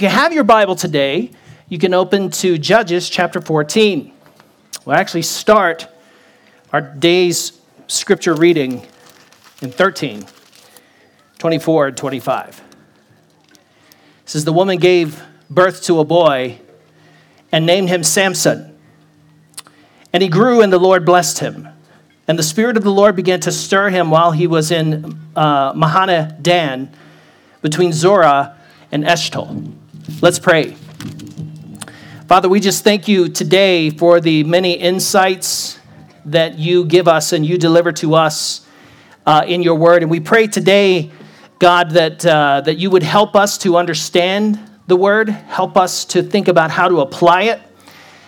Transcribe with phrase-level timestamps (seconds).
[0.00, 1.30] If you have your Bible today,
[1.68, 4.10] you can open to Judges chapter 14.
[4.86, 5.88] We'll actually start
[6.72, 8.86] our day's scripture reading
[9.60, 10.24] in 13,
[11.36, 12.62] 24, and 25.
[13.50, 13.58] It
[14.24, 16.60] says, The woman gave birth to a boy
[17.52, 18.74] and named him Samson.
[20.14, 21.68] And he grew, and the Lord blessed him.
[22.26, 25.74] And the Spirit of the Lord began to stir him while he was in uh,
[25.74, 26.90] Mahaneh Dan
[27.60, 28.56] between Zorah
[28.90, 29.76] and Eshtaol.
[30.18, 30.76] Let's pray.
[32.28, 35.78] Father, we just thank you today for the many insights
[36.26, 38.66] that you give us and you deliver to us
[39.24, 40.02] uh, in your word.
[40.02, 41.10] And we pray today,
[41.58, 46.22] God, that, uh, that you would help us to understand the word, help us to
[46.22, 47.60] think about how to apply it,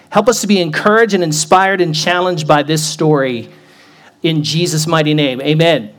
[0.09, 3.51] help us to be encouraged and inspired and challenged by this story.
[4.23, 5.93] In Jesus' mighty name, amen.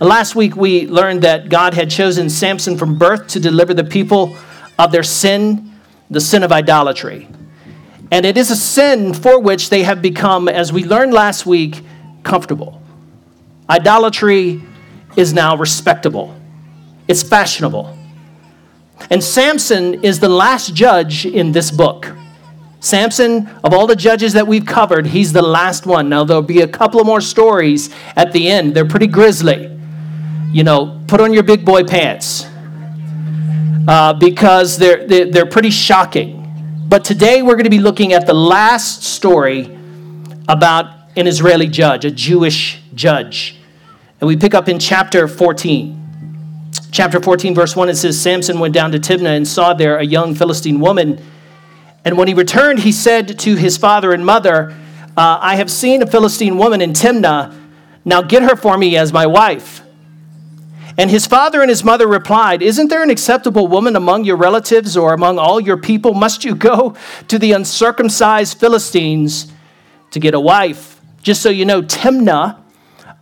[0.00, 4.38] Last week, we learned that God had chosen Samson from birth to deliver the people
[4.78, 5.68] of their sin
[6.10, 7.28] the sin of idolatry.
[8.10, 11.82] And it is a sin for which they have become, as we learned last week,
[12.22, 12.80] comfortable.
[13.68, 14.62] Idolatry
[15.16, 16.34] is now respectable,
[17.06, 17.96] it's fashionable.
[19.10, 22.12] And Samson is the last judge in this book.
[22.80, 26.08] Samson, of all the judges that we've covered, he's the last one.
[26.08, 28.74] Now, there'll be a couple of more stories at the end.
[28.74, 29.78] They're pretty grisly.
[30.50, 32.47] You know, put on your big boy pants
[33.88, 36.84] uh, because they're, they're pretty shocking.
[36.86, 39.78] But today we're going to be looking at the last story
[40.46, 43.56] about an Israeli judge, a Jewish judge.
[44.20, 45.94] And we pick up in chapter 14.
[46.90, 50.04] Chapter 14, verse 1, it says Samson went down to Timnah and saw there a
[50.04, 51.22] young Philistine woman.
[52.04, 54.76] And when he returned, he said to his father and mother,
[55.16, 57.58] uh, I have seen a Philistine woman in Timnah.
[58.04, 59.82] Now get her for me as my wife.
[60.98, 64.96] And his father and his mother replied, Isn't there an acceptable woman among your relatives
[64.96, 66.12] or among all your people?
[66.12, 66.96] Must you go
[67.28, 69.52] to the uncircumcised Philistines
[70.10, 71.00] to get a wife?
[71.22, 72.58] Just so you know, Timnah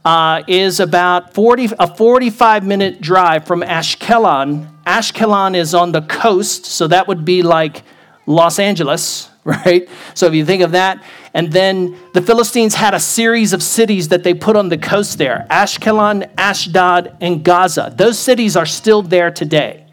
[0.07, 4.73] uh, is about 40, a 45 minute drive from Ashkelon.
[4.85, 7.83] Ashkelon is on the coast, so that would be like
[8.25, 9.29] Los Angeles,
[9.65, 9.89] right?
[10.15, 14.09] So if you think of that, and then the Philistines had a series of cities
[14.09, 17.95] that they put on the coast there Ashkelon, Ashdod, and Gaza.
[17.97, 19.87] Those cities are still there today.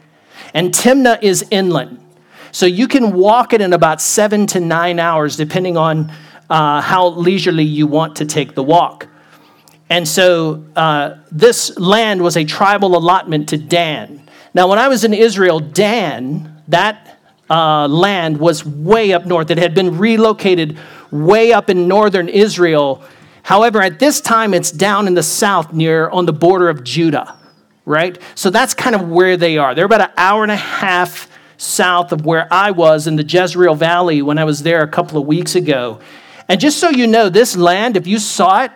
[0.56, 2.00] And Timnah is inland.
[2.52, 6.12] So you can walk it in about seven to nine hours, depending on
[6.50, 9.08] uh, how leisurely you want to take the walk.
[9.88, 14.28] And so uh, this land was a tribal allotment to Dan.
[14.56, 17.13] Now, when I was in Israel, Dan, that
[17.54, 19.52] uh, land was way up north.
[19.52, 20.76] It had been relocated
[21.12, 23.04] way up in northern Israel.
[23.44, 27.38] However, at this time, it's down in the south near on the border of Judah,
[27.86, 28.18] right?
[28.34, 29.76] So that's kind of where they are.
[29.76, 33.76] They're about an hour and a half south of where I was in the Jezreel
[33.76, 36.00] Valley when I was there a couple of weeks ago.
[36.50, 38.72] And just so you know, this land, if you saw it,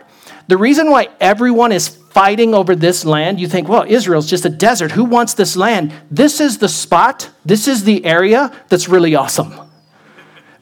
[0.47, 4.50] the reason why everyone is fighting over this land, you think, well, Israel's just a
[4.50, 4.89] desert.
[4.94, 5.94] Who wants this land?
[6.09, 9.53] This is the spot, this is the area that's really awesome.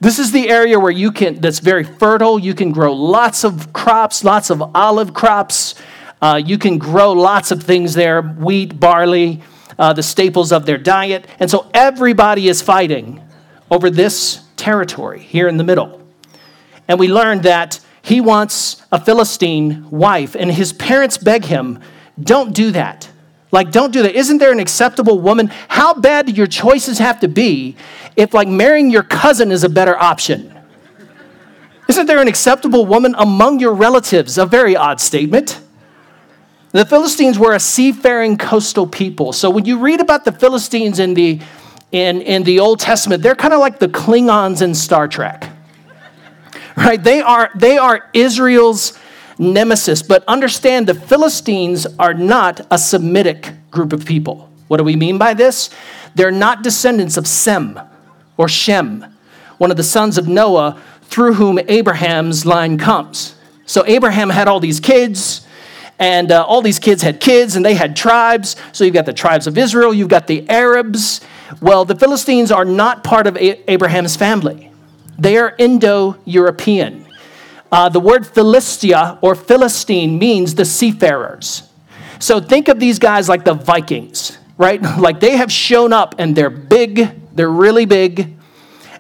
[0.02, 2.38] This is the area where you can, that's very fertile.
[2.38, 5.76] You can grow lots of crops, lots of olive crops.
[6.22, 9.42] Uh, you can grow lots of things there wheat, barley,
[9.80, 11.26] uh, the staples of their diet.
[11.40, 13.22] And so everybody is fighting
[13.72, 16.06] over this territory here in the middle.
[16.90, 21.80] And we learned that he wants a Philistine wife, and his parents beg him,
[22.22, 23.10] don't do that.
[23.52, 24.14] Like, don't do that.
[24.14, 25.48] Isn't there an acceptable woman?
[25.70, 27.76] How bad do your choices have to be
[28.16, 30.56] if, like, marrying your cousin is a better option?
[31.90, 34.38] Isn't there an acceptable woman among your relatives?
[34.38, 35.60] A very odd statement.
[36.74, 39.34] The Philistines were a seafaring coastal people.
[39.34, 41.40] So when you read about the Philistines in the,
[41.92, 45.55] in, in the Old Testament, they're kind of like the Klingons in Star Trek
[46.76, 47.02] right?
[47.02, 48.98] They are, they are Israel's
[49.38, 50.02] nemesis.
[50.02, 54.50] But understand the Philistines are not a Semitic group of people.
[54.68, 55.70] What do we mean by this?
[56.16, 57.80] They're not descendants of Sem
[58.38, 59.06] or Shem,
[59.58, 63.36] one of the sons of Noah through whom Abraham's line comes.
[63.66, 65.46] So Abraham had all these kids,
[65.98, 68.56] and uh, all these kids had kids, and they had tribes.
[68.74, 71.22] So you've got the tribes of Israel, you've got the Arabs.
[71.62, 74.65] Well, the Philistines are not part of A- Abraham's family.
[75.18, 77.06] They are Indo European.
[77.72, 81.64] Uh, the word Philistia or Philistine means the seafarers.
[82.20, 84.82] So think of these guys like the Vikings, right?
[84.98, 88.36] Like they have shown up and they're big, they're really big,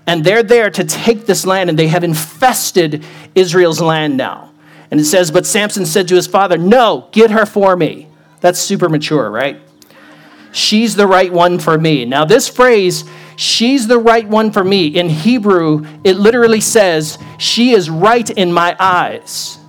[0.08, 4.52] and they're there to take this land and they have infested Israel's land now.
[4.92, 8.08] And it says, But Samson said to his father, No, get her for me.
[8.42, 9.60] That's super mature, right?
[10.56, 12.06] She's the right one for me.
[12.06, 13.04] Now, this phrase,
[13.36, 18.54] she's the right one for me, in Hebrew, it literally says, she is right in
[18.54, 19.60] my eyes.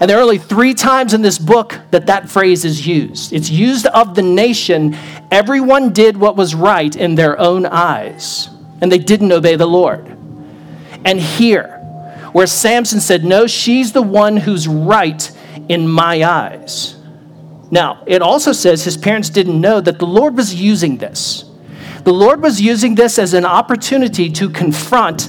[0.00, 3.32] And there are only three times in this book that that phrase is used.
[3.32, 4.96] It's used of the nation.
[5.30, 8.48] Everyone did what was right in their own eyes,
[8.80, 10.06] and they didn't obey the Lord.
[11.04, 11.68] And here,
[12.32, 15.30] where Samson said, No, she's the one who's right
[15.68, 16.96] in my eyes.
[17.74, 21.44] Now, it also says his parents didn't know that the Lord was using this.
[22.04, 25.28] The Lord was using this as an opportunity to confront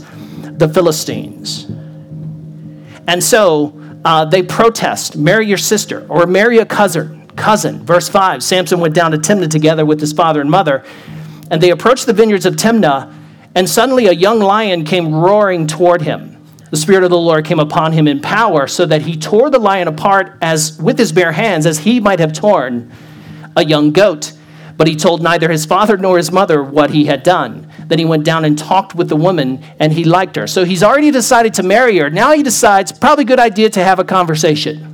[0.60, 1.66] the Philistines.
[3.08, 7.26] And so uh, they protest marry your sister or marry a cousin.
[7.30, 7.84] Cousin.
[7.84, 10.86] Verse 5 Samson went down to Timnah together with his father and mother,
[11.50, 13.12] and they approached the vineyards of Timnah,
[13.56, 16.35] and suddenly a young lion came roaring toward him
[16.76, 19.58] the spirit of the lord came upon him in power so that he tore the
[19.58, 22.92] lion apart as with his bare hands as he might have torn
[23.56, 24.34] a young goat.
[24.76, 27.72] But he told neither his father nor his mother what he had done.
[27.88, 30.48] Then he went down and talked with the woman and he liked her.
[30.48, 32.10] So he's already decided to marry her.
[32.10, 34.92] Now he decides probably a good idea to have a conversation.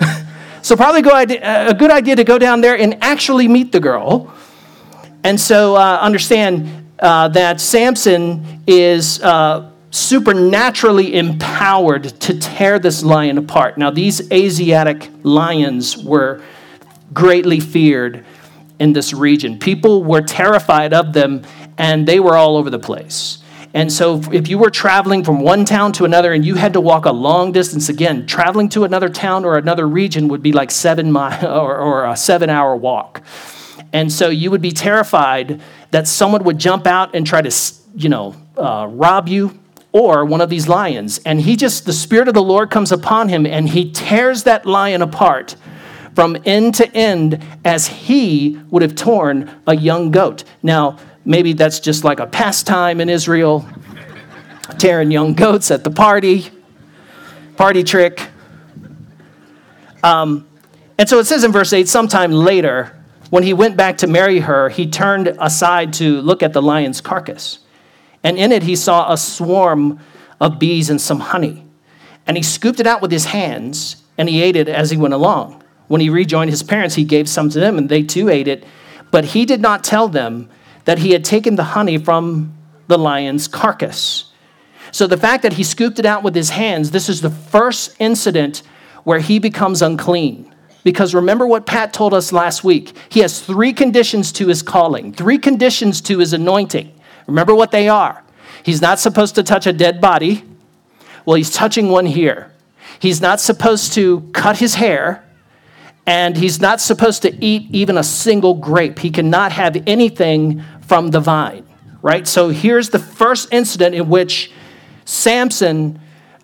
[0.62, 4.34] So probably a good idea to go down there and actually meet the girl.
[5.22, 13.38] And so uh, understand uh, that samson is uh, supernaturally empowered to tear this lion
[13.38, 13.78] apart.
[13.78, 16.42] Now, these Asiatic lions were
[17.12, 18.24] greatly feared
[18.78, 19.58] in this region.
[19.58, 21.42] People were terrified of them,
[21.78, 23.38] and they were all over the place.
[23.74, 26.80] And so, if you were traveling from one town to another and you had to
[26.80, 30.70] walk a long distance, again, traveling to another town or another region would be like
[30.70, 33.22] seven mile or, or a seven hour walk.
[33.92, 35.60] And so, you would be terrified
[35.90, 37.54] that someone would jump out and try to,
[37.94, 39.58] you know, uh, rob you,
[39.96, 41.18] or one of these lions.
[41.24, 44.66] And he just, the Spirit of the Lord comes upon him and he tears that
[44.66, 45.56] lion apart
[46.14, 50.44] from end to end as he would have torn a young goat.
[50.62, 53.66] Now, maybe that's just like a pastime in Israel,
[54.76, 56.50] tearing young goats at the party,
[57.56, 58.28] party trick.
[60.02, 60.46] Um,
[60.98, 62.94] and so it says in verse 8, sometime later,
[63.30, 67.00] when he went back to marry her, he turned aside to look at the lion's
[67.00, 67.60] carcass.
[68.22, 70.00] And in it, he saw a swarm
[70.40, 71.66] of bees and some honey.
[72.26, 75.14] And he scooped it out with his hands, and he ate it as he went
[75.14, 75.62] along.
[75.88, 78.64] When he rejoined his parents, he gave some to them, and they too ate it.
[79.10, 80.48] But he did not tell them
[80.84, 82.54] that he had taken the honey from
[82.88, 84.32] the lion's carcass.
[84.92, 87.94] So the fact that he scooped it out with his hands, this is the first
[87.98, 88.62] incident
[89.04, 90.52] where he becomes unclean.
[90.84, 92.96] Because remember what Pat told us last week.
[93.08, 96.92] He has three conditions to his calling, three conditions to his anointing.
[97.26, 98.22] Remember what they are.
[98.62, 100.44] He's not supposed to touch a dead body.
[101.24, 102.52] Well, he's touching one here.
[102.98, 105.24] He's not supposed to cut his hair,
[106.06, 108.98] and he's not supposed to eat even a single grape.
[109.00, 111.66] He cannot have anything from the vine,
[112.00, 112.26] right?
[112.26, 114.52] So here's the first incident in which
[115.04, 116.00] Samson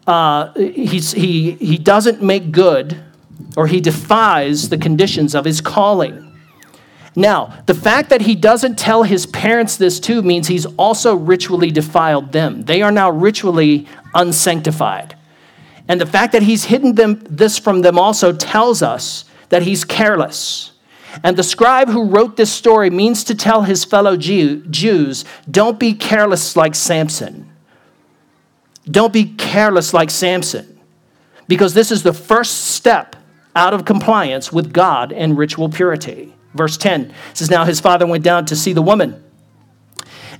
[0.06, 3.02] uh, he, he doesn't make good
[3.56, 6.31] or he defies the conditions of his calling.
[7.14, 11.70] Now, the fact that he doesn't tell his parents this too means he's also ritually
[11.70, 12.62] defiled them.
[12.62, 15.16] They are now ritually unsanctified.
[15.88, 19.84] And the fact that he's hidden them, this from them also tells us that he's
[19.84, 20.72] careless.
[21.22, 25.78] And the scribe who wrote this story means to tell his fellow Jew, Jews don't
[25.78, 27.50] be careless like Samson.
[28.90, 30.80] Don't be careless like Samson,
[31.46, 33.14] because this is the first step
[33.54, 36.34] out of compliance with God and ritual purity.
[36.54, 39.22] Verse 10 says, Now his father went down to see the woman.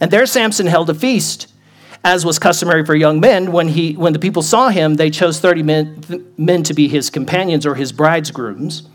[0.01, 1.53] And there Samson held a feast,
[2.05, 3.53] as was customary for young men.
[3.53, 7.11] When, he, when the people saw him, they chose 30 men, men to be his
[7.11, 8.89] companions or his bridegrooms,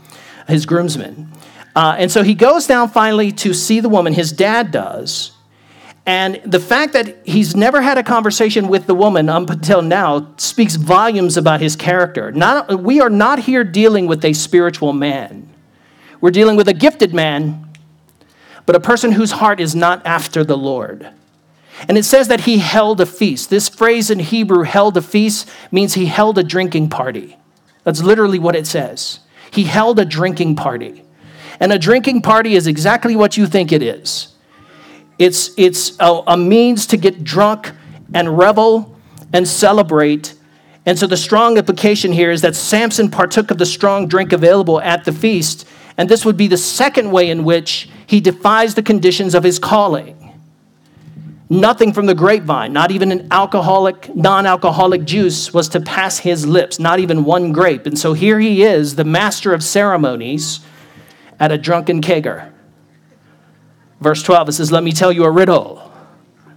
[0.47, 1.31] his groomsmen.
[1.75, 5.31] Uh, and so he goes down finally to see the woman, his dad does.
[6.07, 10.33] And the fact that he's never had a conversation with the woman up until now
[10.37, 12.31] speaks volumes about his character.
[12.31, 15.53] Not, we are not here dealing with a spiritual man.
[16.21, 17.69] We're dealing with a gifted man,
[18.65, 21.09] but a person whose heart is not after the Lord.
[21.87, 23.49] And it says that he held a feast.
[23.49, 27.37] This phrase in Hebrew, held a feast, means he held a drinking party.
[27.83, 29.19] That's literally what it says.
[29.51, 31.03] He held a drinking party.
[31.59, 34.33] And a drinking party is exactly what you think it is
[35.17, 37.71] it's, it's a, a means to get drunk
[38.13, 38.95] and revel
[39.33, 40.35] and celebrate.
[40.85, 44.79] And so the strong implication here is that Samson partook of the strong drink available
[44.81, 48.83] at the feast and this would be the second way in which he defies the
[48.83, 50.15] conditions of his calling.
[51.49, 56.45] Nothing from the grapevine, not even an alcoholic, non alcoholic juice was to pass his
[56.45, 57.85] lips, not even one grape.
[57.85, 60.59] And so here he is, the master of ceremonies,
[61.39, 62.51] at a drunken kegger.
[64.01, 65.89] Verse 12, it says, Let me tell you a riddle.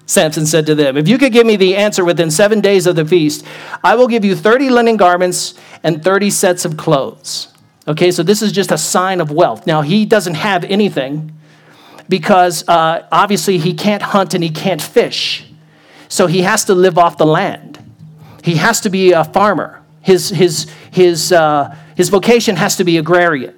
[0.06, 2.97] Samson said to them, If you could give me the answer within seven days of
[2.97, 3.44] the feast,
[3.85, 5.54] I will give you 30 linen garments
[5.85, 7.54] and 30 sets of clothes.
[7.89, 9.67] Okay, so this is just a sign of wealth.
[9.67, 11.33] Now, he doesn't have anything
[12.09, 15.47] because uh, obviously he can't hunt and he can't fish.
[16.09, 17.79] So he has to live off the land.
[18.43, 19.83] He has to be a farmer.
[20.03, 23.55] His, his, his, uh, his vocation has to be agrarian.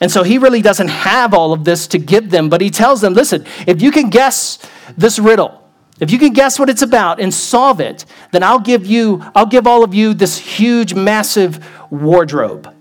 [0.00, 3.00] And so he really doesn't have all of this to give them, but he tells
[3.00, 4.58] them listen, if you can guess
[4.96, 5.62] this riddle,
[5.98, 9.46] if you can guess what it's about and solve it, then I'll give you, I'll
[9.46, 12.72] give all of you this huge, massive wardrobe,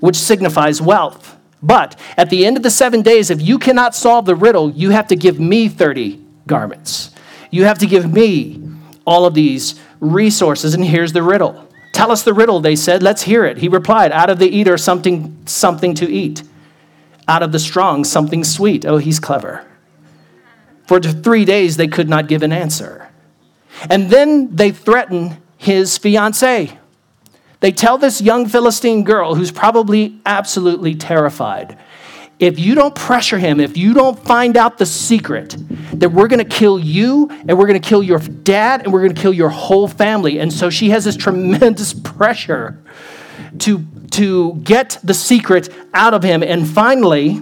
[0.00, 1.36] which signifies wealth.
[1.62, 4.90] But at the end of the seven days, if you cannot solve the riddle, you
[4.90, 7.10] have to give me 30 garments.
[7.50, 8.62] You have to give me
[9.06, 10.74] all of these resources.
[10.74, 13.02] And here's the riddle Tell us the riddle, they said.
[13.02, 13.58] Let's hear it.
[13.58, 16.42] He replied, Out of the eater, something, something to eat.
[17.28, 18.86] Out of the strong, something sweet.
[18.86, 19.66] Oh, he's clever.
[20.86, 23.08] For three days, they could not give an answer.
[23.88, 26.78] And then they threaten his fiancee.
[27.60, 31.78] They tell this young Philistine girl, who's probably absolutely terrified,
[32.38, 35.54] if you don't pressure him, if you don't find out the secret,
[35.92, 39.02] that we're going to kill you and we're going to kill your dad and we're
[39.02, 40.38] going to kill your whole family.
[40.38, 42.82] And so she has this tremendous pressure
[43.58, 46.42] to, to get the secret out of him.
[46.42, 47.38] And finally,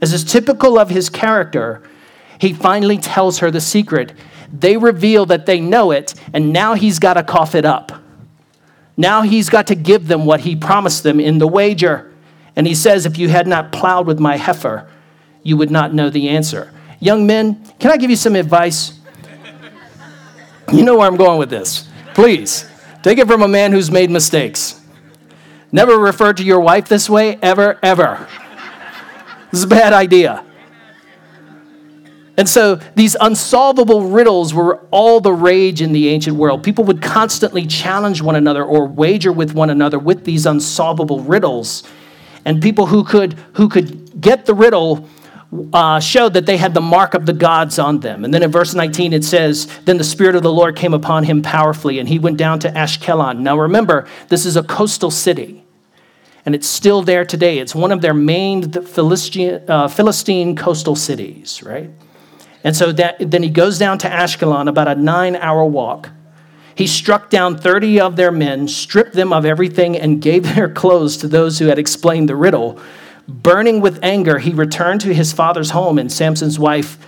[0.00, 1.82] as is typical of his character,
[2.40, 4.14] he finally tells her the secret.
[4.50, 8.05] They reveal that they know it, and now he's got to cough it up.
[8.96, 12.12] Now he's got to give them what he promised them in the wager.
[12.54, 14.88] And he says, If you had not plowed with my heifer,
[15.42, 16.72] you would not know the answer.
[16.98, 18.98] Young men, can I give you some advice?
[20.72, 21.88] You know where I'm going with this.
[22.14, 22.68] Please,
[23.02, 24.80] take it from a man who's made mistakes.
[25.70, 28.26] Never refer to your wife this way, ever, ever.
[29.50, 30.45] This is a bad idea.
[32.38, 36.62] And so these unsolvable riddles were all the rage in the ancient world.
[36.62, 41.82] People would constantly challenge one another or wager with one another with these unsolvable riddles
[42.46, 45.08] and people who could, who could get the riddle
[45.72, 48.24] uh, showed that they had the mark of the gods on them.
[48.24, 51.24] And then in verse 19 it says, Then the Spirit of the Lord came upon
[51.24, 53.40] him powerfully, and he went down to Ashkelon.
[53.40, 55.64] Now remember, this is a coastal city,
[56.44, 57.58] and it's still there today.
[57.58, 61.90] It's one of their main Philistine, uh, Philistine coastal cities, right?
[62.66, 66.10] And so that, then he goes down to Ashkelon, about a nine hour walk.
[66.74, 71.16] He struck down 30 of their men, stripped them of everything, and gave their clothes
[71.18, 72.80] to those who had explained the riddle.
[73.28, 76.98] Burning with anger, he returned to his father's home, and Samson's wife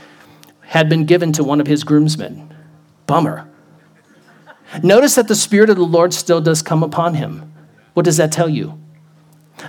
[0.60, 2.54] had been given to one of his groomsmen.
[3.08, 3.50] Bummer.
[4.84, 7.52] Notice that the Spirit of the Lord still does come upon him.
[7.94, 8.80] What does that tell you?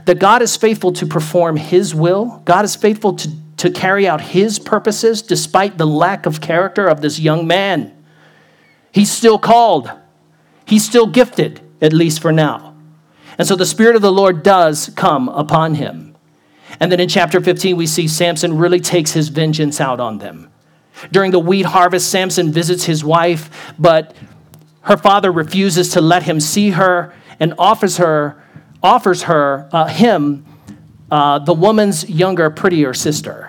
[0.06, 4.22] That God is faithful to perform his will, God is faithful to, to carry out
[4.22, 7.96] his purposes despite the lack of character of this young man.
[8.92, 9.92] He's still called,
[10.66, 12.76] he's still gifted, at least for now.
[13.38, 16.16] And so the Spirit of the Lord does come upon him.
[16.80, 20.50] And then in chapter 15, we see Samson really takes his vengeance out on them.
[21.12, 24.16] During the wheat harvest, Samson visits his wife, but
[24.82, 28.42] her father refuses to let him see her and offers her,
[28.82, 30.46] offers her uh, him,
[31.12, 33.49] uh, the woman's younger, prettier sister.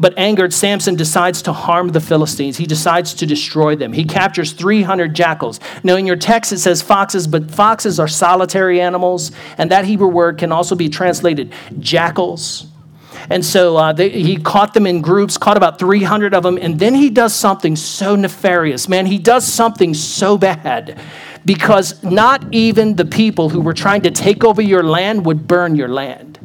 [0.00, 2.56] But angered, Samson decides to harm the Philistines.
[2.56, 3.92] He decides to destroy them.
[3.92, 5.60] He captures 300 jackals.
[5.84, 10.08] Now, in your text, it says foxes, but foxes are solitary animals, and that Hebrew
[10.08, 12.66] word can also be translated jackals.
[13.28, 16.78] And so uh, they, he caught them in groups, caught about 300 of them, and
[16.78, 18.88] then he does something so nefarious.
[18.88, 20.98] Man, he does something so bad
[21.44, 25.76] because not even the people who were trying to take over your land would burn
[25.76, 26.38] your land.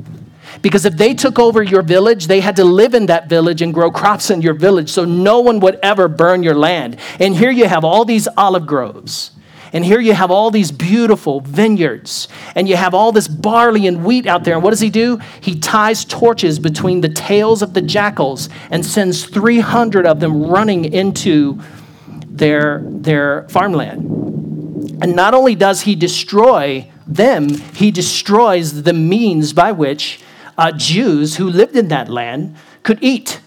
[0.65, 3.71] Because if they took over your village, they had to live in that village and
[3.71, 6.97] grow crops in your village, so no one would ever burn your land.
[7.19, 9.29] And here you have all these olive groves.
[9.73, 14.03] And here you have all these beautiful vineyards, and you have all this barley and
[14.03, 14.55] wheat out there.
[14.55, 15.19] And what does he do?
[15.39, 20.91] He ties torches between the tails of the jackals and sends 300 of them running
[20.91, 21.61] into
[22.27, 24.03] their, their farmland.
[25.03, 30.21] And not only does he destroy them, he destroys the means by which
[30.57, 33.41] uh, Jews who lived in that land could eat.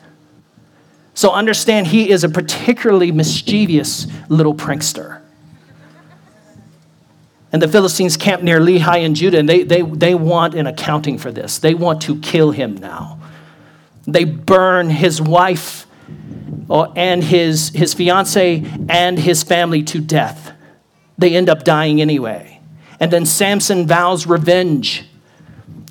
[1.15, 5.21] So understand, he is a particularly mischievous little prankster.
[7.51, 11.19] And the Philistines camp near Lehi in Judah, and they, they, they want an accounting
[11.19, 11.59] for this.
[11.59, 13.19] They want to kill him now.
[14.07, 15.87] They burn his wife
[16.71, 20.53] uh, and his, his fiance and his family to death.
[21.17, 22.61] They end up dying anyway.
[23.01, 25.08] And then Samson vows revenge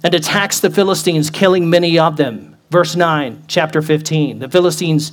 [0.04, 2.58] and attacks the Philistines, killing many of them.
[2.70, 4.40] Verse 9, chapter 15.
[4.40, 5.12] The Philistines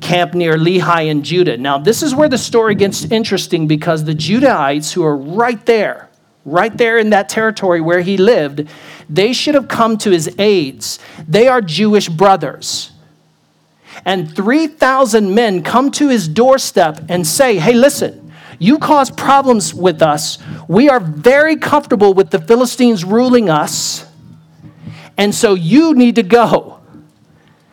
[0.00, 1.56] camp near Lehi in Judah.
[1.56, 6.08] Now, this is where the story gets interesting because the Judahites, who are right there,
[6.44, 8.68] right there in that territory where he lived,
[9.08, 10.98] they should have come to his aids.
[11.26, 12.92] They are Jewish brothers.
[14.04, 20.02] And 3,000 men come to his doorstep and say, Hey, listen, you cause problems with
[20.02, 20.38] us.
[20.68, 24.05] We are very comfortable with the Philistines ruling us.
[25.18, 26.80] And so you need to go.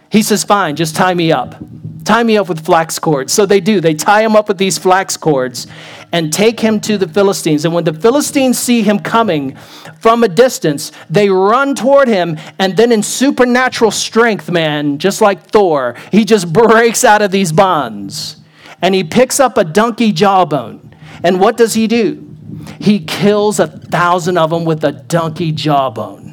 [0.09, 1.55] He says, Fine, just tie me up.
[2.03, 3.31] Tie me up with flax cords.
[3.31, 3.79] So they do.
[3.79, 5.67] They tie him up with these flax cords
[6.11, 7.63] and take him to the Philistines.
[7.65, 9.55] And when the Philistines see him coming
[9.99, 12.37] from a distance, they run toward him.
[12.59, 17.51] And then, in supernatural strength, man, just like Thor, he just breaks out of these
[17.51, 18.37] bonds.
[18.81, 20.93] And he picks up a donkey jawbone.
[21.23, 22.35] And what does he do?
[22.79, 26.32] He kills a thousand of them with a donkey jawbone.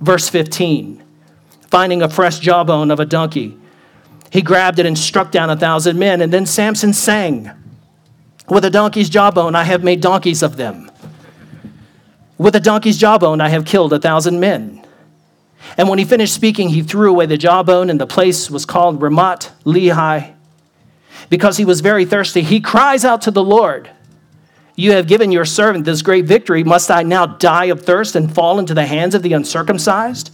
[0.00, 1.04] Verse 15
[1.62, 3.56] finding a fresh jawbone of a donkey
[4.30, 6.20] he grabbed it and struck down a thousand men.
[6.22, 7.50] And then Samson sang,
[8.48, 10.90] With a donkey's jawbone, I have made donkeys of them.
[12.38, 14.86] With a donkey's jawbone, I have killed a thousand men.
[15.76, 19.00] And when he finished speaking, he threw away the jawbone, and the place was called
[19.00, 20.32] Ramath Lehi.
[21.28, 23.90] Because he was very thirsty, he cries out to the Lord,
[24.76, 26.64] You have given your servant this great victory.
[26.64, 30.30] Must I now die of thirst and fall into the hands of the uncircumcised?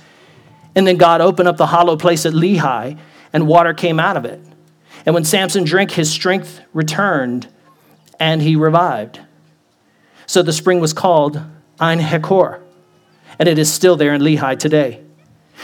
[0.75, 2.99] And then God opened up the hollow place at Lehi
[3.33, 4.41] and water came out of it.
[5.05, 7.49] And when Samson drank, his strength returned
[8.19, 9.21] and he revived.
[10.27, 11.41] So the spring was called
[11.79, 12.61] Ein Hakkore,
[13.39, 15.03] and it is still there in Lehi today.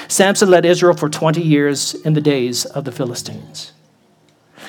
[0.08, 3.72] Samson led Israel for 20 years in the days of the Philistines.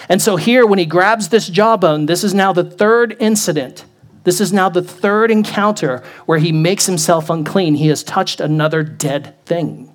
[0.09, 3.85] And so here, when he grabs this jawbone, this is now the third incident.
[4.23, 7.75] This is now the third encounter where he makes himself unclean.
[7.75, 9.93] He has touched another dead thing.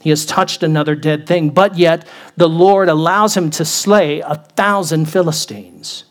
[0.00, 2.06] He has touched another dead thing, but yet
[2.36, 6.04] the Lord allows him to slay a thousand Philistines.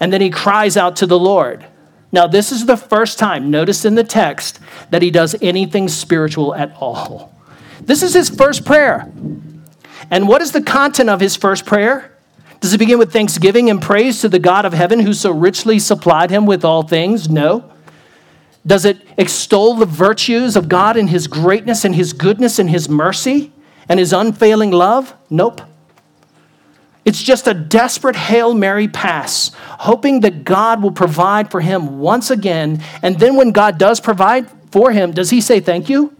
[0.00, 1.64] And then he cries out to the Lord.
[2.10, 6.54] Now, this is the first time, notice in the text, that he does anything spiritual
[6.54, 7.34] at all.
[7.80, 9.12] This is his first prayer.
[10.10, 12.13] And what is the content of his first prayer?
[12.64, 15.78] Does it begin with thanksgiving and praise to the God of heaven who so richly
[15.78, 17.28] supplied him with all things?
[17.28, 17.70] No.
[18.66, 22.88] Does it extol the virtues of God and His greatness and His goodness and His
[22.88, 23.52] mercy
[23.86, 25.14] and His unfailing love?
[25.28, 25.60] Nope.
[27.04, 29.50] It's just a desperate Hail Mary pass,
[29.80, 32.82] hoping that God will provide for him once again.
[33.02, 36.16] And then when God does provide for him, does he say thank you?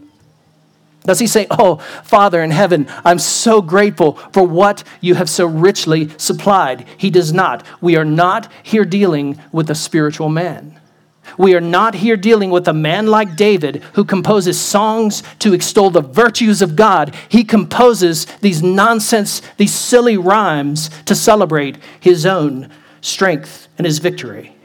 [1.05, 5.45] Does he say, Oh, Father in heaven, I'm so grateful for what you have so
[5.45, 6.85] richly supplied?
[6.97, 7.65] He does not.
[7.81, 10.79] We are not here dealing with a spiritual man.
[11.37, 15.89] We are not here dealing with a man like David who composes songs to extol
[15.89, 17.15] the virtues of God.
[17.29, 22.69] He composes these nonsense, these silly rhymes to celebrate his own
[23.01, 24.55] strength and his victory.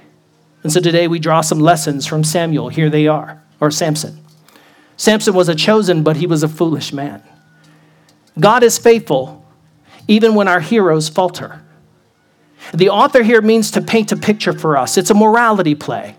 [0.62, 2.68] And so today we draw some lessons from Samuel.
[2.68, 4.18] Here they are, or Samson.
[5.00, 7.22] Samson was a chosen, but he was a foolish man.
[8.38, 9.42] God is faithful
[10.06, 11.62] even when our heroes falter.
[12.74, 16.16] The author here means to paint a picture for us, it's a morality play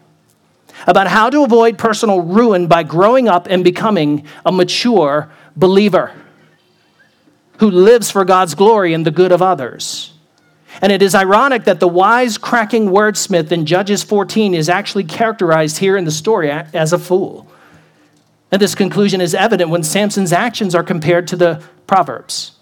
[0.87, 6.11] about how to avoid personal ruin by growing up and becoming a mature believer
[7.59, 10.11] who lives for God's glory and the good of others.
[10.81, 15.77] And it is ironic that the wise, cracking wordsmith in Judges 14 is actually characterized
[15.77, 17.47] here in the story as a fool.
[18.51, 22.57] And this conclusion is evident when Samson's actions are compared to the Proverbs.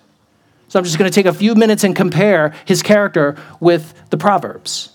[0.67, 4.17] So I'm just going to take a few minutes and compare his character with the
[4.17, 4.91] Proverbs.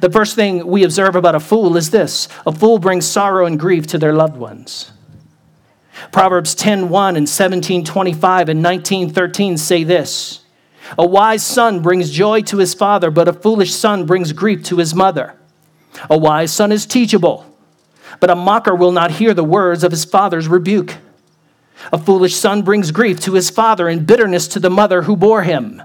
[0.00, 3.58] The first thing we observe about a fool is this a fool brings sorrow and
[3.58, 4.92] grief to their loved ones.
[6.12, 10.40] Proverbs 10:1 and 17:25 and 19:13 say this.
[10.98, 14.76] A wise son brings joy to his father, but a foolish son brings grief to
[14.76, 15.34] his mother.
[16.08, 17.46] A wise son is teachable,
[18.20, 20.96] but a mocker will not hear the words of his father's rebuke.
[21.92, 25.42] A foolish son brings grief to his father and bitterness to the mother who bore
[25.42, 25.82] him.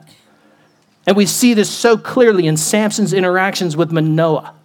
[1.06, 4.56] And we see this so clearly in Samson's interactions with Manoah.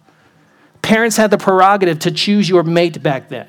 [0.81, 3.47] Parents had the prerogative to choose your mate back then.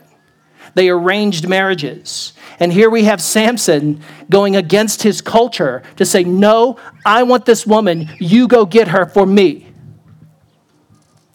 [0.74, 2.32] They arranged marriages.
[2.58, 7.66] And here we have Samson going against his culture to say, No, I want this
[7.66, 8.08] woman.
[8.18, 9.66] You go get her for me.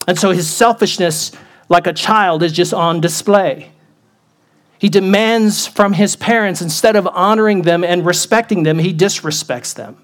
[0.06, 1.32] And so his selfishness,
[1.68, 3.72] like a child, is just on display.
[4.78, 9.96] He demands from his parents, instead of honoring them and respecting them, he disrespects them.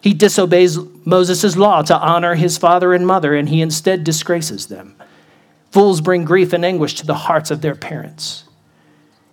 [0.00, 4.96] He disobeys Moses' law to honor his father and mother, and he instead disgraces them.
[5.70, 8.44] Fools bring grief and anguish to the hearts of their parents.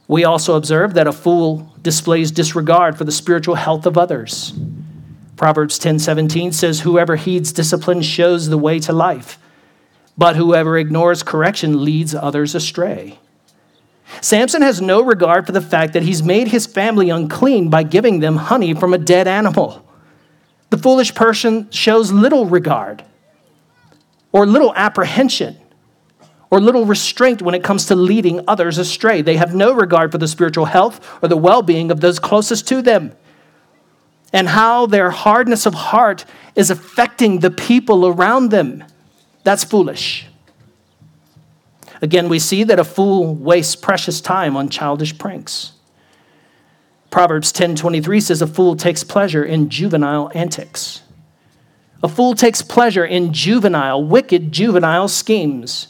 [0.07, 4.53] We also observe that a fool displays disregard for the spiritual health of others.
[5.37, 9.39] Proverbs 10:17 says whoever heeds discipline shows the way to life,
[10.21, 13.17] but whoever ignores correction leads others astray.
[14.21, 18.19] Samson has no regard for the fact that he's made his family unclean by giving
[18.19, 19.83] them honey from a dead animal.
[20.69, 23.03] The foolish person shows little regard
[24.31, 25.57] or little apprehension
[26.51, 29.23] or little restraint when it comes to leading others astray.
[29.23, 32.67] They have no regard for the spiritual health or the well being of those closest
[32.67, 33.13] to them,
[34.31, 38.83] and how their hardness of heart is affecting the people around them.
[39.43, 40.27] That's foolish.
[42.01, 45.73] Again, we see that a fool wastes precious time on childish pranks.
[47.11, 51.01] Proverbs 10:23 says a fool takes pleasure in juvenile antics.
[52.01, 55.89] A fool takes pleasure in juvenile, wicked juvenile schemes.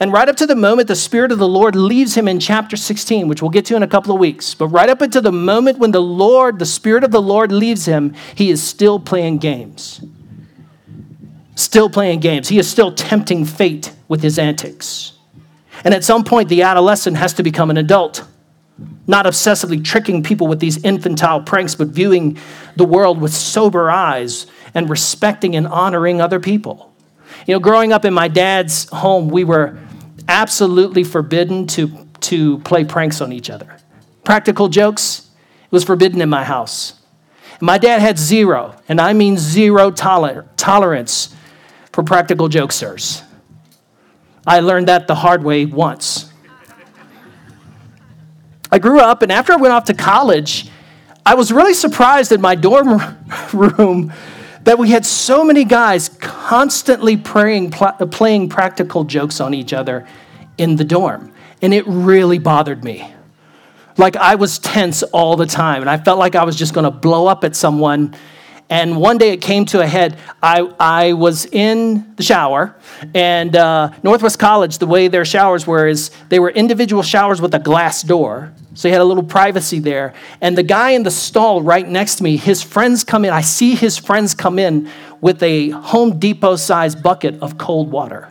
[0.00, 2.76] And right up to the moment the Spirit of the Lord leaves him in chapter
[2.76, 5.32] 16, which we'll get to in a couple of weeks, but right up until the
[5.32, 9.38] moment when the Lord, the Spirit of the Lord leaves him, he is still playing
[9.38, 10.00] games.
[11.58, 12.46] Still playing games.
[12.46, 15.14] He is still tempting fate with his antics.
[15.82, 18.24] And at some point, the adolescent has to become an adult,
[19.08, 22.38] not obsessively tricking people with these infantile pranks, but viewing
[22.76, 26.94] the world with sober eyes and respecting and honoring other people.
[27.44, 29.80] You know, growing up in my dad's home, we were
[30.28, 31.90] absolutely forbidden to,
[32.20, 33.78] to play pranks on each other.
[34.22, 35.28] Practical jokes,
[35.64, 37.00] it was forbidden in my house.
[37.60, 41.34] My dad had zero, and I mean zero toler- tolerance
[41.98, 43.24] for practical jokesters.
[44.46, 46.32] I learned that the hard way once.
[48.70, 50.70] I grew up, and after I went off to college,
[51.26, 53.02] I was really surprised in my dorm
[53.52, 54.12] room
[54.62, 60.06] that we had so many guys constantly praying, pl- playing practical jokes on each other
[60.56, 61.32] in the dorm.
[61.62, 63.12] And it really bothered me.
[63.96, 66.92] Like I was tense all the time, and I felt like I was just gonna
[66.92, 68.14] blow up at someone.
[68.70, 70.18] And one day it came to a head.
[70.42, 72.76] I, I was in the shower,
[73.14, 77.54] and uh, Northwest College, the way their showers were, is they were individual showers with
[77.54, 78.52] a glass door.
[78.74, 80.12] So you had a little privacy there.
[80.40, 83.32] And the guy in the stall right next to me, his friends come in.
[83.32, 88.28] I see his friends come in with a Home Depot sized bucket of cold water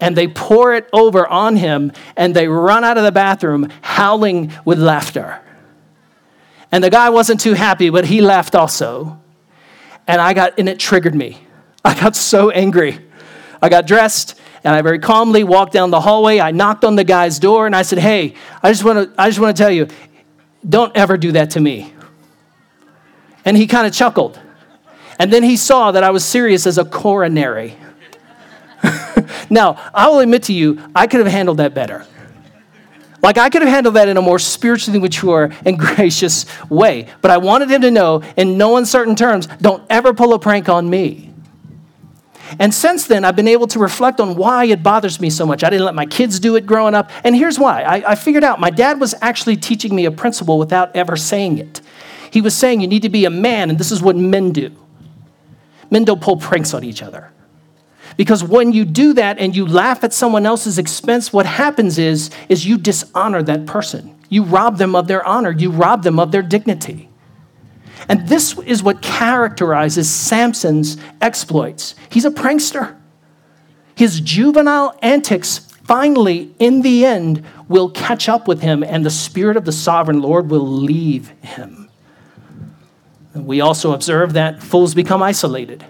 [0.00, 4.52] and they pour it over on him and they run out of the bathroom howling
[4.64, 5.40] with laughter.
[6.74, 9.20] And the guy wasn't too happy, but he laughed also.
[10.08, 11.38] And I got, and it triggered me.
[11.84, 12.98] I got so angry.
[13.62, 16.40] I got dressed and I very calmly walked down the hallway.
[16.40, 19.28] I knocked on the guy's door and I said, Hey, I just want to, I
[19.28, 19.86] just want to tell you,
[20.68, 21.94] don't ever do that to me.
[23.44, 24.40] And he kind of chuckled.
[25.20, 27.76] And then he saw that I was serious as a coronary.
[29.48, 32.04] now, I will admit to you, I could have handled that better.
[33.24, 37.08] Like, I could have handled that in a more spiritually mature and gracious way.
[37.22, 40.68] But I wanted him to know, in no uncertain terms, don't ever pull a prank
[40.68, 41.30] on me.
[42.58, 45.64] And since then, I've been able to reflect on why it bothers me so much.
[45.64, 47.10] I didn't let my kids do it growing up.
[47.24, 50.58] And here's why I, I figured out my dad was actually teaching me a principle
[50.58, 51.80] without ever saying it.
[52.30, 54.70] He was saying, You need to be a man, and this is what men do.
[55.90, 57.30] Men don't pull pranks on each other.
[58.16, 62.30] Because when you do that and you laugh at someone else's expense, what happens is,
[62.48, 64.16] is you dishonor that person.
[64.28, 67.08] You rob them of their honor, you rob them of their dignity.
[68.08, 71.94] And this is what characterizes Samson's exploits.
[72.10, 72.96] He's a prankster.
[73.94, 79.56] His juvenile antics finally, in the end, will catch up with him, and the Spirit
[79.56, 81.90] of the sovereign Lord will leave him.
[83.34, 85.84] We also observe that fools become isolated.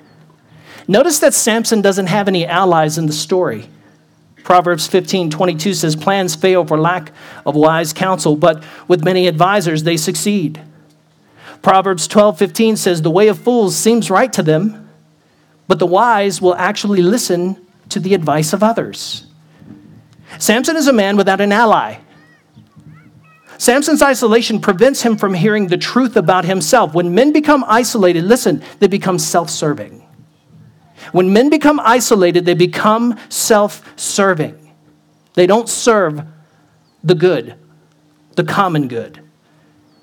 [0.87, 3.69] Notice that Samson doesn't have any allies in the story.
[4.43, 7.13] Proverbs 15 22 says, Plans fail for lack
[7.47, 10.61] of wise counsel, but with many advisors they succeed.
[11.63, 14.91] Proverbs 12 15 says, The way of fools seems right to them,
[15.67, 17.57] but the wise will actually listen
[17.89, 19.27] to the advice of others.
[20.39, 21.97] Samson is a man without an ally.
[23.57, 26.93] Samson's isolation prevents him from hearing the truth about himself.
[26.93, 30.04] When men become isolated, listen, they become self serving.
[31.13, 34.59] When men become isolated, they become self serving.
[35.35, 36.23] They don't serve
[37.03, 37.55] the good,
[38.37, 39.21] the common good.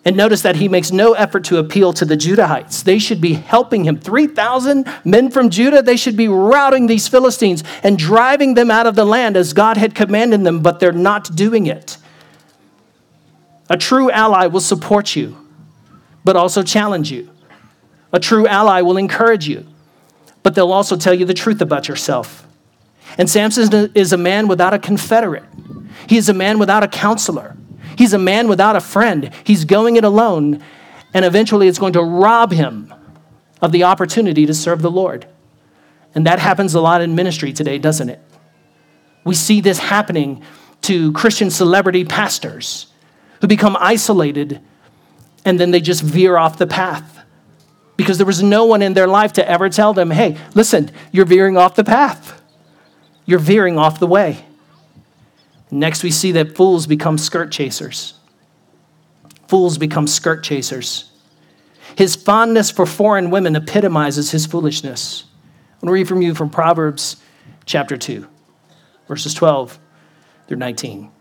[0.03, 2.83] And notice that he makes no effort to appeal to the Judahites.
[2.83, 3.99] They should be helping him.
[3.99, 8.95] 3,000 men from Judah, they should be routing these Philistines and driving them out of
[8.95, 11.97] the land as God had commanded them, but they're not doing it.
[13.69, 15.37] A true ally will support you,
[16.25, 17.29] but also challenge you.
[18.11, 19.67] A true ally will encourage you,
[20.43, 22.47] but they'll also tell you the truth about yourself.
[23.17, 25.45] And Samson is a man without a confederate,
[26.07, 27.55] he is a man without a counselor.
[27.97, 29.31] He's a man without a friend.
[29.43, 30.63] He's going it alone,
[31.13, 32.91] and eventually it's going to rob him
[33.61, 35.27] of the opportunity to serve the Lord.
[36.15, 38.19] And that happens a lot in ministry today, doesn't it?
[39.23, 40.43] We see this happening
[40.83, 42.87] to Christian celebrity pastors
[43.39, 44.61] who become isolated
[45.45, 47.20] and then they just veer off the path
[48.01, 51.23] because there was no one in their life to ever tell them, hey, listen, you're
[51.23, 52.41] veering off the path.
[53.25, 54.43] You're veering off the way.
[55.69, 58.15] Next, we see that fools become skirt chasers.
[59.47, 61.11] Fools become skirt chasers.
[61.95, 65.25] His fondness for foreign women epitomizes his foolishness.
[65.75, 67.17] I'm going to read from you from Proverbs
[67.65, 68.27] chapter 2,
[69.07, 69.77] verses 12
[70.47, 71.11] through 19.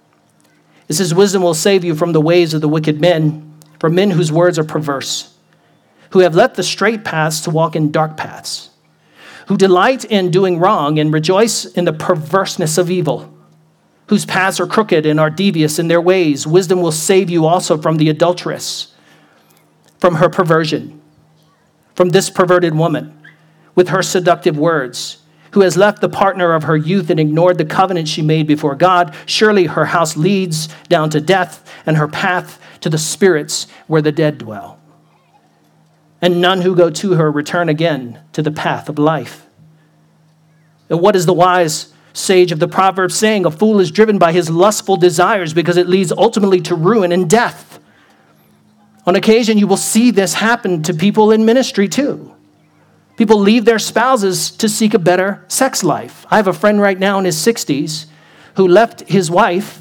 [0.89, 4.11] It says, Wisdom will save you from the ways of the wicked men, from men
[4.11, 5.30] whose words are perverse,
[6.11, 8.71] who have left the straight paths to walk in dark paths,
[9.47, 13.33] who delight in doing wrong and rejoice in the perverseness of evil
[14.11, 16.45] whose paths are crooked and are devious in their ways.
[16.45, 18.93] Wisdom will save you also from the adulteress,
[19.99, 21.01] from her perversion,
[21.95, 23.17] from this perverted woman
[23.77, 25.19] with her seductive words,
[25.53, 28.75] who has left the partner of her youth and ignored the covenant she made before
[28.75, 29.15] God.
[29.27, 34.11] Surely her house leads down to death, and her path to the spirits where the
[34.11, 34.80] dead dwell.
[36.23, 39.47] And none who go to her return again to the path of life.
[40.89, 41.93] And what is the wise?
[42.13, 45.89] sage of the proverb saying, A fool is driven by his lustful desires because it
[45.89, 47.79] leads ultimately to ruin and death.
[49.07, 52.35] On occasion, you will see this happen to people in ministry too.
[53.17, 56.27] People leave their spouses to seek a better sex life.
[56.31, 58.07] I have a friend right now in his 60s
[58.57, 59.81] who left his wife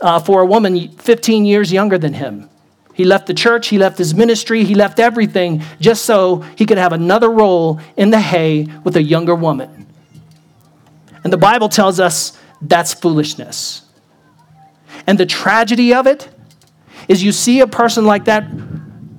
[0.00, 2.48] uh, for a woman 15 years younger than him.
[2.96, 6.78] He left the church, he left his ministry, he left everything just so he could
[6.78, 9.86] have another roll in the hay with a younger woman.
[11.22, 13.82] And the Bible tells us that's foolishness.
[15.06, 16.30] And the tragedy of it
[17.06, 18.46] is you see a person like that,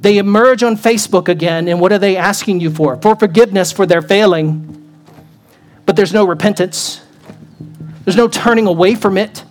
[0.02, 3.00] they emerge on Facebook again, and what are they asking you for?
[3.00, 4.74] For forgiveness for their failing.
[5.86, 7.02] But there's no repentance,
[8.06, 9.44] there's no turning away from it.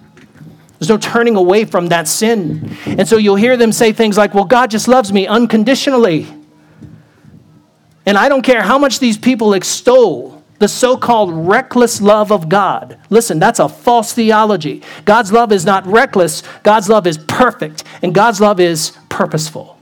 [0.78, 2.76] There's no turning away from that sin.
[2.86, 6.26] And so you'll hear them say things like, Well, God just loves me unconditionally.
[8.04, 12.48] And I don't care how much these people extol the so called reckless love of
[12.48, 12.98] God.
[13.10, 14.82] Listen, that's a false theology.
[15.04, 19.75] God's love is not reckless, God's love is perfect, and God's love is purposeful.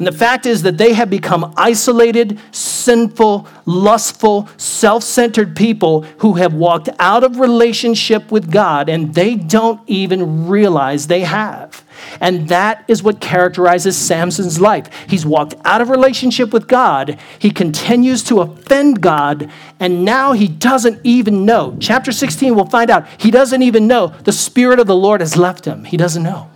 [0.00, 6.32] And the fact is that they have become isolated, sinful, lustful, self centered people who
[6.36, 11.84] have walked out of relationship with God and they don't even realize they have.
[12.18, 14.88] And that is what characterizes Samson's life.
[15.06, 20.48] He's walked out of relationship with God, he continues to offend God, and now he
[20.48, 21.76] doesn't even know.
[21.78, 25.36] Chapter 16, we'll find out, he doesn't even know the Spirit of the Lord has
[25.36, 25.84] left him.
[25.84, 26.50] He doesn't know.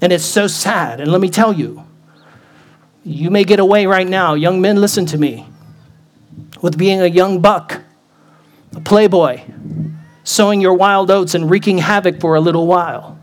[0.00, 1.00] And it's so sad.
[1.00, 1.84] And let me tell you,
[3.04, 5.46] you may get away right now, young men, listen to me,
[6.60, 7.82] with being a young buck,
[8.74, 9.42] a playboy,
[10.24, 13.18] sowing your wild oats and wreaking havoc for a little while.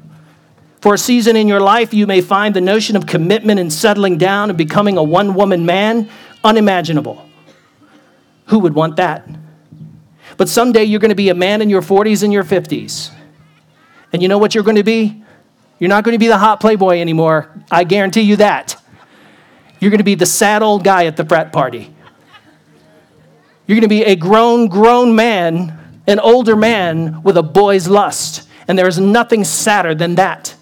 [0.82, 4.18] For a season in your life, you may find the notion of commitment and settling
[4.18, 6.10] down and becoming a one woman man
[6.44, 7.28] unimaginable.
[8.48, 9.28] Who would want that?
[10.38, 13.12] But someday you're going to be a man in your 40s and your 50s.
[14.14, 15.24] And you know what you're going to be?
[15.80, 17.50] You're not going to be the hot playboy anymore.
[17.72, 18.82] I guarantee you that.
[19.86, 21.94] You're going to be the sad old guy at the frat party.
[23.68, 28.50] You're going to be a grown, grown man, an older man with a boy's lust.
[28.68, 30.56] And there is nothing sadder than that.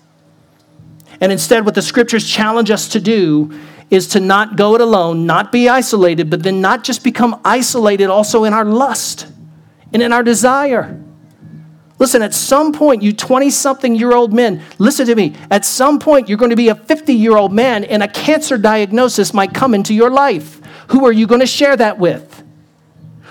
[1.22, 3.58] And instead, what the scriptures challenge us to do
[3.90, 8.08] is to not go it alone, not be isolated, but then not just become isolated
[8.08, 9.26] also in our lust
[9.94, 11.02] and in our desire.
[12.00, 15.36] Listen, at some point, you 20 something year old men, listen to me.
[15.52, 18.58] At some point, you're going to be a 50 year old man, and a cancer
[18.58, 20.60] diagnosis might come into your life.
[20.88, 22.44] Who are you going to share that with?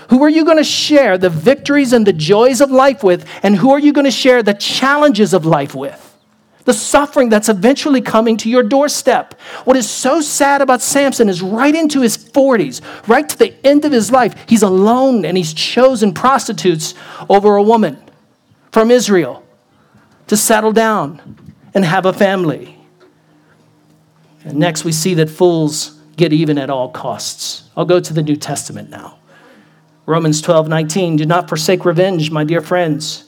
[0.09, 3.27] Who are you going to share the victories and the joys of life with?
[3.41, 5.99] And who are you going to share the challenges of life with?
[6.65, 9.39] The suffering that's eventually coming to your doorstep.
[9.65, 13.85] What is so sad about Samson is right into his 40s, right to the end
[13.85, 16.93] of his life, he's alone and he's chosen prostitutes
[17.29, 18.02] over a woman
[18.73, 19.45] from Israel
[20.25, 21.37] to settle down
[21.75, 22.75] and have a family.
[24.43, 27.69] And next, we see that fools get even at all costs.
[27.77, 29.19] I'll go to the New Testament now.
[30.07, 31.17] Romans 12, 19.
[31.17, 33.25] Do not forsake revenge, my dear friends,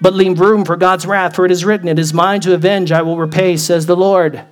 [0.00, 2.92] but leave room for God's wrath, for it is written, It is mine to avenge,
[2.92, 4.44] I will repay, says the Lord.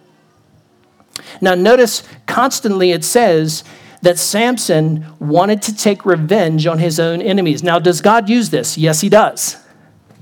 [1.40, 3.62] Now, notice constantly it says
[4.02, 7.62] that Samson wanted to take revenge on his own enemies.
[7.62, 8.76] Now, does God use this?
[8.76, 9.56] Yes, he does.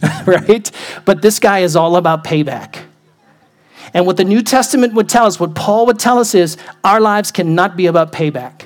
[0.26, 0.70] right?
[1.04, 2.84] But this guy is all about payback.
[3.94, 7.00] And what the New Testament would tell us, what Paul would tell us is our
[7.00, 8.64] lives cannot be about payback.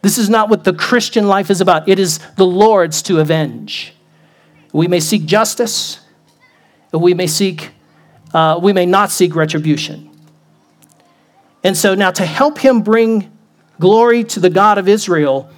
[0.00, 1.88] This is not what the Christian life is about.
[1.88, 3.94] It is the Lord's to avenge.
[4.72, 6.00] We may seek justice,
[6.92, 7.70] we may seek,
[8.32, 10.10] uh, we may not seek retribution.
[11.62, 13.30] And so now to help him bring
[13.78, 15.50] glory to the God of Israel,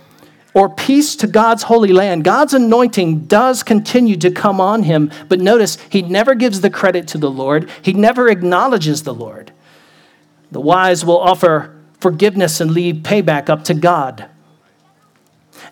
[0.55, 2.25] or peace to God's holy land.
[2.25, 7.09] God's anointing does continue to come on him, but notice he never gives the credit
[7.09, 9.53] to the Lord, he never acknowledges the Lord.
[10.53, 14.29] The wise will offer forgiveness and leave payback up to God.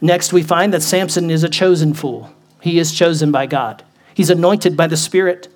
[0.00, 2.32] Next, we find that Samson is a chosen fool.
[2.60, 3.84] He is chosen by God.
[4.14, 5.48] He's anointed by the Spirit.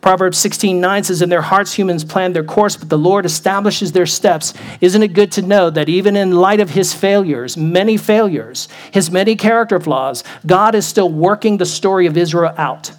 [0.00, 3.92] Proverbs 16 9 says, In their hearts, humans plan their course, but the Lord establishes
[3.92, 4.54] their steps.
[4.80, 9.10] Isn't it good to know that even in light of his failures, many failures, his
[9.10, 12.92] many character flaws, God is still working the story of Israel out?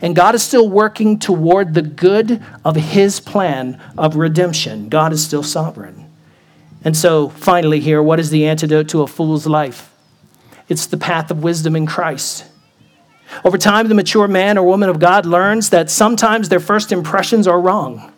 [0.00, 4.88] And God is still working toward the good of his plan of redemption.
[4.88, 6.10] God is still sovereign.
[6.82, 9.90] And so, finally, here, what is the antidote to a fool's life?
[10.68, 12.44] It's the path of wisdom in Christ.
[13.42, 17.48] Over time, the mature man or woman of God learns that sometimes their first impressions
[17.48, 18.12] are wrong.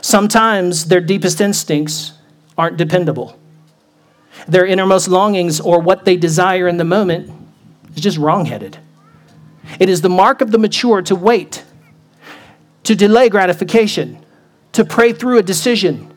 [0.00, 2.12] Sometimes their deepest instincts
[2.58, 3.38] aren't dependable.
[4.48, 7.30] Their innermost longings or what they desire in the moment
[7.94, 8.78] is just wrongheaded.
[9.78, 11.64] It is the mark of the mature to wait,
[12.84, 14.24] to delay gratification,
[14.72, 16.11] to pray through a decision,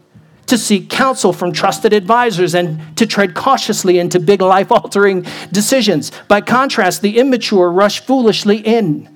[0.48, 6.12] to seek counsel from trusted advisors and to tread cautiously into big life altering decisions.
[6.28, 9.10] By contrast, the immature rush foolishly in,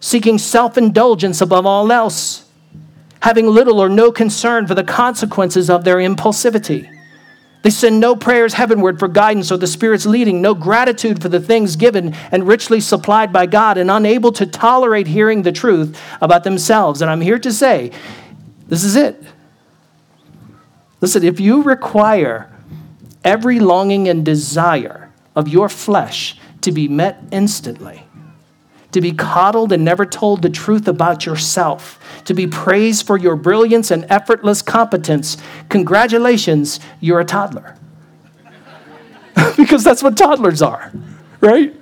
[0.00, 2.48] seeking self indulgence above all else,
[3.20, 6.90] having little or no concern for the consequences of their impulsivity.
[7.62, 11.40] They send no prayers heavenward for guidance or the Spirit's leading, no gratitude for the
[11.40, 16.44] things given and richly supplied by God, and unable to tolerate hearing the truth about
[16.44, 17.00] themselves.
[17.00, 17.90] And I'm here to say,
[18.68, 19.24] this is it.
[21.04, 22.50] Listen, if you require
[23.24, 28.06] every longing and desire of your flesh to be met instantly,
[28.92, 33.36] to be coddled and never told the truth about yourself, to be praised for your
[33.36, 35.36] brilliance and effortless competence,
[35.68, 37.76] congratulations, you're a toddler.
[39.58, 40.90] because that's what toddlers are,
[41.42, 41.78] right?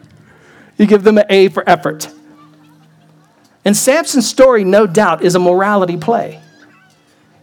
[0.79, 2.13] You give them an A for effort.
[3.65, 6.43] And Samson's story, no doubt, is a morality play.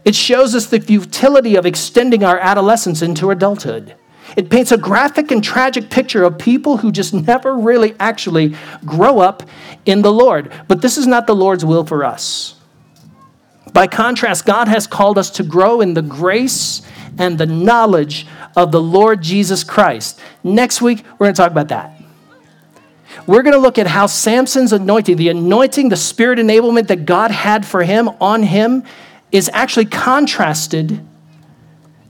[0.10, 3.94] It shows us the futility of extending our adolescence into adulthood.
[4.36, 9.20] It paints a graphic and tragic picture of people who just never really actually grow
[9.20, 9.44] up
[9.86, 10.52] in the Lord.
[10.68, 12.56] But this is not the Lord's will for us.
[13.72, 16.82] By contrast, God has called us to grow in the grace
[17.20, 18.26] and the knowledge
[18.58, 20.20] of the Lord Jesus Christ.
[20.44, 22.02] Next week, we're going to talk about that.
[23.28, 27.30] We're going to look at how Samson's anointing, the anointing, the spirit enablement that God
[27.30, 28.84] had for him on him,
[29.32, 31.06] is actually contrasted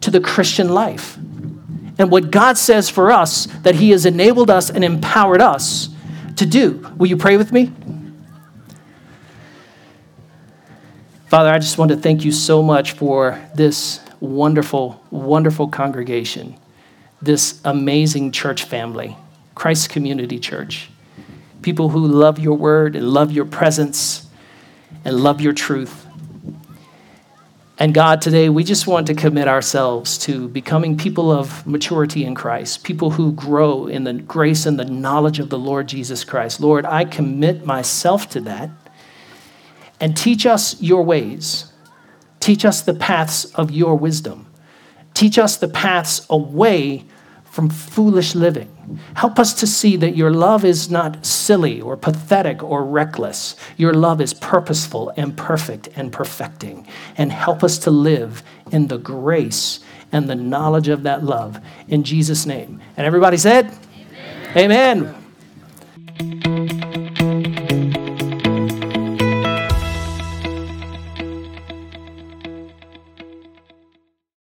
[0.01, 1.17] to the Christian life.
[1.97, 5.89] And what God says for us that He has enabled us and empowered us
[6.37, 6.89] to do.
[6.97, 7.73] Will you pray with me?
[11.27, 16.55] Father, I just want to thank you so much for this wonderful, wonderful congregation,
[17.21, 19.15] this amazing church family,
[19.53, 20.89] Christ Community Church.
[21.61, 24.25] People who love your word and love your presence
[25.05, 26.07] and love your truth.
[27.81, 32.35] And God, today we just want to commit ourselves to becoming people of maturity in
[32.35, 36.59] Christ, people who grow in the grace and the knowledge of the Lord Jesus Christ.
[36.59, 38.69] Lord, I commit myself to that.
[40.01, 41.71] And teach us your ways.
[42.41, 44.47] Teach us the paths of your wisdom.
[45.13, 47.05] Teach us the paths away
[47.49, 48.99] from foolish living.
[49.15, 53.55] Help us to see that your love is not silly or pathetic or reckless.
[53.77, 56.87] Your love is purposeful and perfect and perfecting.
[57.17, 59.79] And help us to live in the grace
[60.11, 61.59] and the knowledge of that love.
[61.87, 62.81] In Jesus' name.
[62.97, 63.71] And everybody said,
[64.55, 65.15] Amen.
[66.19, 66.48] Amen.